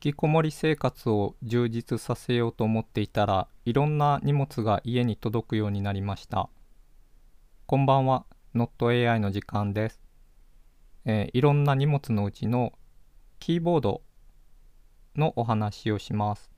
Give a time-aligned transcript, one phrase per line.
[0.00, 6.48] きこもり生活を充実させようと思っていたらいろんな荷物が家に届くようになりました。
[7.66, 8.24] こんばんは。
[8.54, 10.00] NotAI の時間です、
[11.04, 12.72] えーいろんな荷物のうちの
[13.40, 14.00] キーボード
[15.16, 16.50] のお話をします。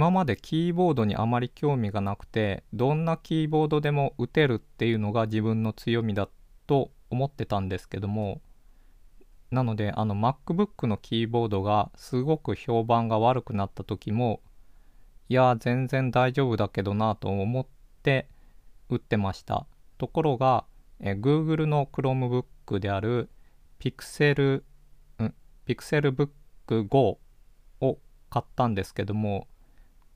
[0.00, 6.26] 今までキーボードにあまり興味がなくてどんなキーボードでも打てるっていうのが自分の強みだ
[6.66, 8.40] と思ってたんですけども
[9.50, 14.40] なのであの MacBook のキーボードがすごく評判が悪くなった時も
[15.28, 17.66] いや全然大丈夫だけどなと思っ
[18.02, 18.26] て
[18.88, 19.66] 打ってました。
[19.98, 20.64] ところが
[21.00, 23.28] え Google の Chromebook である
[23.78, 24.62] Pixel
[25.22, 25.34] ん
[25.66, 26.30] Pixelbook
[26.88, 27.18] Go
[27.82, 27.98] を
[28.30, 29.46] 買ったんですけども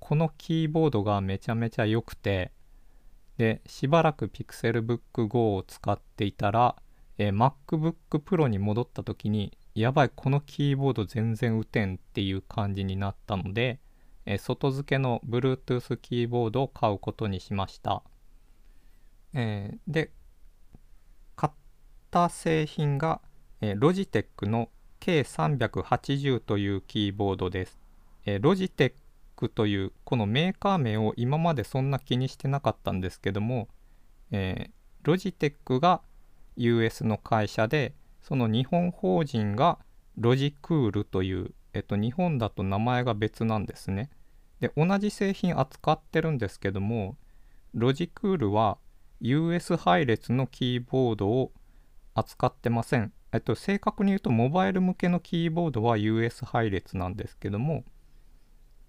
[0.05, 2.53] このキーボードがめちゃめちゃ良くて
[3.39, 6.77] でしばらく Pixelbook Go を使っていたら、
[7.17, 13.81] えー MacBook Pro に戻った時にやばいこのキーボード全然打てんっていう感じになったので、
[14.27, 18.03] え外付けの Bluetooth キーボードを買うことにしました、
[19.33, 20.11] えーで
[21.35, 21.53] 買っ
[22.11, 23.23] た製品が、
[23.63, 24.69] えー、Logitech の
[25.01, 27.79] K380 というキーボードです、
[28.27, 28.41] えー、
[29.49, 33.69] というこのメーカー名を今までそんな気にしてなかったんですけども、
[34.31, 36.03] えー、ロジテックが
[36.57, 39.79] US の会社でその日本法人が
[40.17, 44.11] ロジクールという、えっと、日本だと名前が別なんですね。
[44.61, 47.17] で同じ製品扱ってるんですけども
[47.75, 48.79] ロジクールは
[49.21, 51.53] US 配列のキーボードを
[52.15, 53.13] 扱ってません。
[53.33, 57.85] えっと、正確に言うとモバイル向けのキーボードは US 配列なんですけども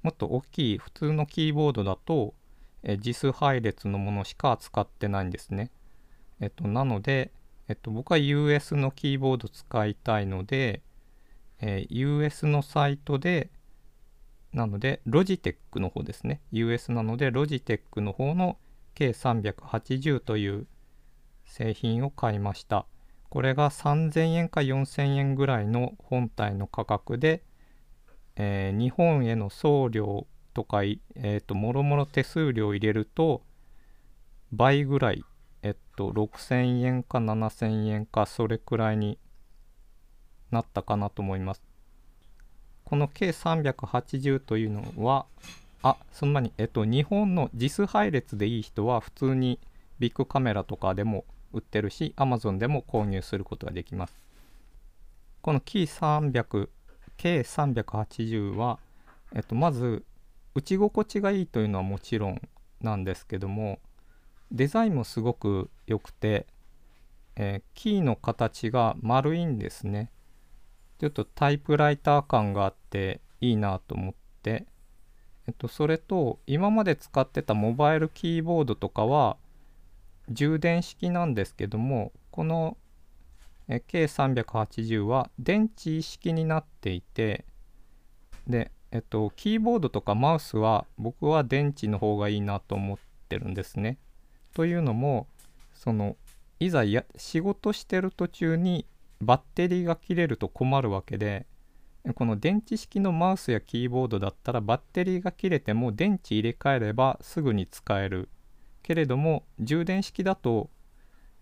[0.05, 2.35] もっと大きい普通のキーボードだと、
[2.83, 5.71] え JIS 配列のものしか扱ってないんですね。
[6.39, 7.31] えっと、なので、
[7.67, 10.83] えっと、僕は US のキーボード使いたいので、
[11.59, 13.49] えー US のサイトで、
[14.53, 16.39] なので、Logitech の方ですね。
[16.51, 18.59] US なので、Logitech の方の
[18.93, 20.67] K380 という
[21.45, 22.85] 製品を買いました。
[23.29, 27.41] これが3000円か4000円ぐらいの本体の価格で、
[28.35, 33.41] えー日本への送料とか、えー、ともろもろ手数料入れると
[34.51, 35.23] 倍ぐらい、
[35.63, 39.19] えっと、6000円か7000円かそれくらいに
[40.51, 41.61] なったかなと思います。
[42.85, 45.25] この K380 というのは、
[45.81, 49.59] あ、そんなに、えっと、日本の JIS 配列でいい人は普通に
[49.99, 54.13] ビッグカメラとかでも売ってるし、Amazon でも購入することができます。
[55.41, 55.59] この
[57.17, 58.79] K380 は、
[59.33, 60.03] えっと、まず
[60.53, 62.41] 打ち心地がいいというのはもちろん
[62.81, 63.79] なんですけども
[64.51, 66.47] デザインもすごく良くて、
[67.35, 70.11] えーキーの形が丸いんですね。
[70.99, 74.65] ちょっとタイプライター感があっていいなと思って、
[75.47, 79.37] えっと、それと今まで使ってたモバイルキーボードとかは
[80.29, 82.77] 充電式なんですけどもこの
[83.67, 87.45] え K380 は電池式になっていて
[88.47, 93.97] でえっとキーボードとかマウスは僕は電池の方がいいなと思ってるんですね。
[94.53, 95.27] というのも
[95.73, 96.15] その
[96.59, 98.85] いざや仕事してる途中に
[99.21, 101.45] バッテリーが切れると困るわけで
[102.13, 108.29] この電池式のマウスやキーボードだったらバッテリーが切れても電池入れ替えればすぐに使える
[108.83, 110.69] けれども充電式だと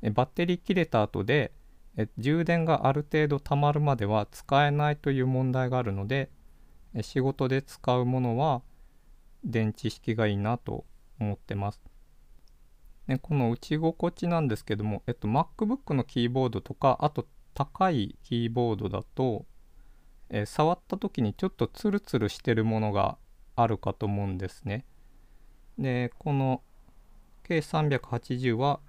[0.01, 1.51] バッテリー切れた後で
[1.97, 6.29] え充電がある程度たまるまでは使えないという問題があるので
[6.93, 8.61] え仕事で使うものは
[9.43, 10.85] 電池式がいいなと
[11.19, 11.81] 思ってます。
[13.07, 19.45] ね、この打ち心地なんですけども、えっと、MacBook のキーボードとかあと高いキーボードだと、
[20.29, 23.17] え触った時にちょっとツルツルしてるものが
[23.55, 24.85] あるかと思うんですね。
[25.77, 26.63] でこの
[27.43, 28.79] K380 は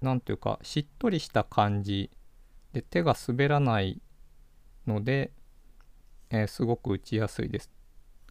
[0.00, 2.10] なんというかしっとりした感じ
[2.72, 4.00] で手が滑らない
[4.86, 5.32] ので、
[6.30, 7.70] えーすごく打ちやすいです。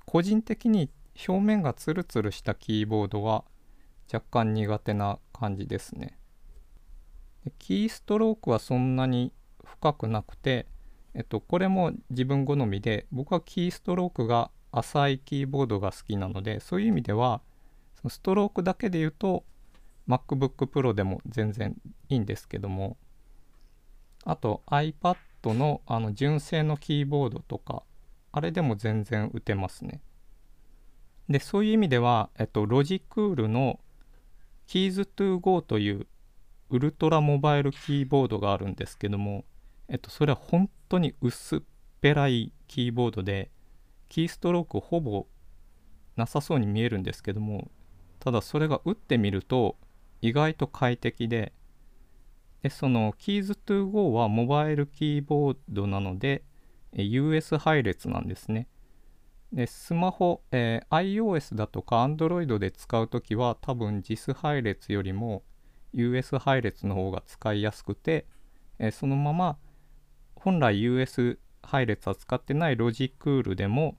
[0.05, 0.89] 個人的に
[1.27, 3.43] 表面がツルツルしたキーボードは
[4.11, 6.17] 若干苦手な感じですね。
[7.45, 9.31] でキーストロークはそんなに
[9.63, 10.67] 深くなくて、
[11.13, 17.41] えっと、これも自分好みで僕はキーストロークが浅いキーボードが好きなのでそういう意味では
[17.95, 19.43] そのストロークだけで言うと
[20.07, 21.75] MacBook Pro でも全然
[22.09, 22.97] いいんですけども
[24.23, 25.15] あと iPad
[25.53, 27.83] のあの純正のキーボードとか
[28.31, 30.01] あれでも全然打てますね。
[31.29, 33.79] でそういう意味では、えっと、ロジクールの
[34.67, 36.07] Keys to Go という
[36.69, 39.45] ウルトラモバイルキーボードがあるんですけども、
[39.87, 41.59] えっと、それは本当に薄っ
[42.01, 43.51] ぺらいキーボードで
[44.09, 45.27] キーストロークほぼ
[46.15, 47.71] なさそうに見えるんですけども
[48.19, 49.77] ただそれが打ってみると
[50.21, 51.53] 意外と快適で
[52.63, 56.43] でその Keys to Go はモバイルキーボードなので
[56.93, 58.67] US 配列なんですね。
[59.53, 65.43] でスマホ、えー、iOS だとか Android で使うときは多分 JIS 配列よりも
[65.93, 68.25] US 配列の方が使いやすくて、
[68.79, 69.57] えー、そのまま
[70.35, 73.97] 本来 US 配列扱ってないロジクールでも、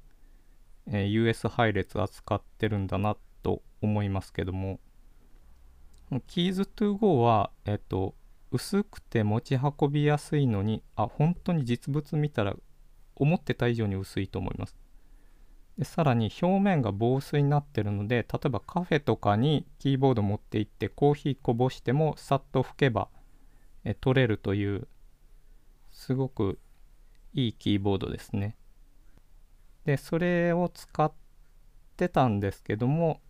[0.87, 4.81] えー、US 配列扱ってるんだなと思いますけども
[6.11, 8.15] Keys to Go は、えっ、と、
[8.52, 12.54] 薄くて持ち運びやすいのにあ本当に実物見たら
[13.16, 14.76] 思ってた以上に薄いと思います。
[15.78, 23.08] でさらに表面が防水になってるので例えばカフェとかにキーボード持って行ってコーヒーこぼしてもさっと拭けば
[23.84, 24.87] え取れるという
[25.90, 26.58] すごく
[27.32, 28.56] いいキーボードですね。
[29.84, 31.10] でそれを使っ
[31.96, 33.21] てたんですけども、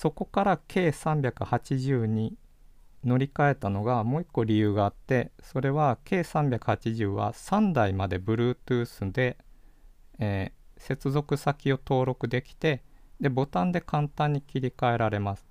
[0.00, 2.36] そこから K380 に
[3.04, 9.36] 乗り換えたのがもう一個理由があってそれは K380 は3台まで Bluetooth で
[10.20, 12.84] えー、接続先を登録できて
[13.20, 15.44] でボタンで簡単に切り替えられます。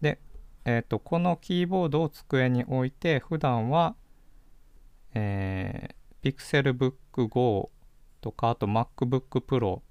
[0.00, 0.18] で、
[0.64, 3.94] えーと、このキーボードを机に置いて普段は、
[5.12, 7.70] えー、Pixelbook Go
[8.22, 9.82] とかあと MacBook Pro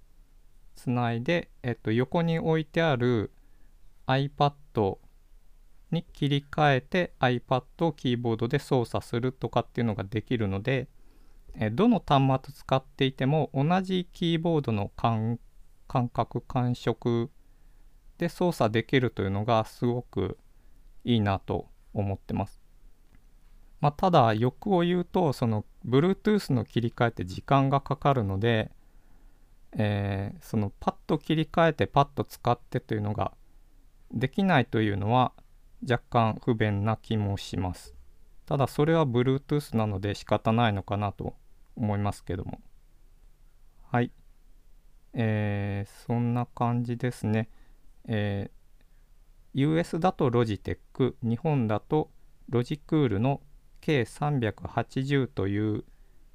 [0.77, 3.31] つないで、えーと、横に置いてある
[4.07, 4.97] iPad
[5.91, 10.87] に切り替えて iPad をキーボードで操作するとかっていうのができるので
[11.59, 15.39] えどの端末使っていても同じキーボードの感
[15.87, 17.31] 覚感触
[18.17, 20.37] で操作できるというのがすごく
[21.03, 22.61] いいなと思ってます。
[23.79, 28.71] まあ、ただ欲を言うとその Bluetooth の切り替えって時間がかかるので、
[29.79, 33.31] えー、そのパッと切り替えてパッと使ってというのが
[34.11, 35.33] できないというのは
[35.87, 37.93] 若干不便な気もします。
[38.47, 41.35] ただそれは Bluetooth なので仕方ないのかなと
[41.75, 42.59] 思いますけども。
[43.91, 44.11] はい、
[45.13, 47.49] えー、そんな感じですね、
[48.07, 52.09] えー、US だとロジテック日本だと
[52.49, 53.41] ロジクールの
[53.81, 55.85] K380 という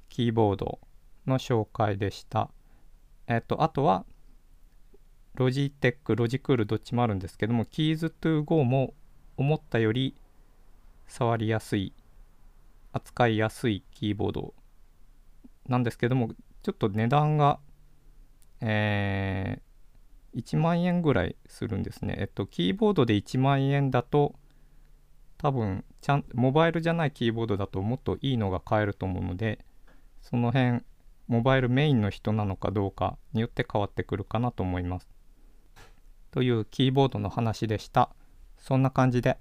[0.08, 0.78] キーボード
[1.26, 2.50] の紹介でした。
[3.26, 4.04] えっ、とあとは
[5.34, 8.94] ロジテックロジクールどっちもあるんですけども Keys to Go も
[9.36, 10.14] 思ったより
[11.06, 11.92] 触りやすい
[12.92, 14.54] 扱いやすいキーボード
[15.66, 16.28] なんですけども
[16.62, 17.58] ちょっと値段が
[18.64, 22.14] えー、1万円ぐらいするんですね。
[22.18, 24.36] えっと、キーボードで1万円だと、
[25.36, 29.58] 多分ちゃん、モバイルじゃないキーボードだともっといいのが買えると思うので、
[30.20, 30.82] その辺、
[31.28, 35.08] モバイルメインの人なのかどうかによって変わってくるかなと思います。
[36.30, 38.10] というキーボードの話でした。
[38.58, 39.38] そんな感じで。